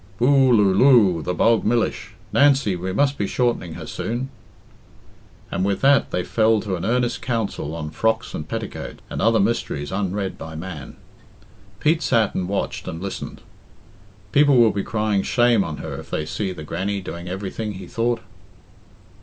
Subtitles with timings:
[0.17, 1.21] "Boo loo loo!
[1.21, 2.15] the bog millish!
[2.33, 4.29] Nancy, we must be shortening her soon."
[5.51, 9.39] And with that they fell to an earnest council on frocks and petticoats, and other
[9.39, 10.95] mysteries unread by man.
[11.79, 13.41] Pete sat and watched and listened.
[14.31, 17.85] "People will be crying shame on her if they see the Grannie doing everything," he
[17.85, 18.21] thought.